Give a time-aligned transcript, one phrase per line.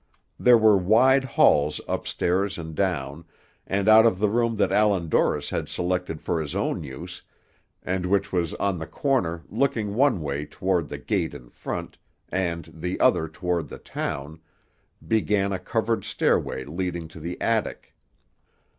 [0.39, 3.23] There were wide halls up stairs and down,
[3.67, 7.21] and out of the room that Allan Dorris had selected for his own use,
[7.83, 12.67] and which was on the corner looking one way toward the gate in front, and
[12.73, 14.39] the other toward the town,
[15.07, 17.93] began a covered stairway leading to the attic.